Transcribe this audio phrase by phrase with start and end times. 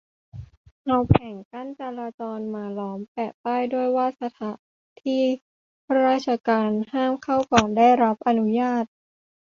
[0.85, 4.57] เอาแผงกั้นจราจรมาล้อมครับ แปะป้ายด้วยว่าสถาน
[5.03, 5.21] ที่
[6.07, 8.85] ราชการห้ามเข้าก่อนได้รับอนุญาต